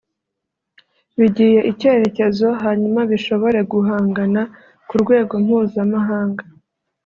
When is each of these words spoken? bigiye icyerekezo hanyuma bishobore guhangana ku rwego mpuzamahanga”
bigiye 1.19 1.59
icyerekezo 1.71 2.47
hanyuma 2.63 2.99
bishobore 3.11 3.59
guhangana 3.71 4.41
ku 4.87 4.95
rwego 5.01 5.33
mpuzamahanga” 5.43 6.43